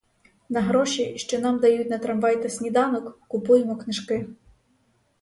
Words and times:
На 0.49 0.61
гроші, 0.61 1.17
що 1.17 1.39
нам 1.39 1.59
дають 1.59 1.89
на 1.89 1.97
трамвай 1.97 2.43
та 2.43 2.49
сніданок, 2.49 3.19
купуємо 3.27 3.75
книжки. 3.77 4.27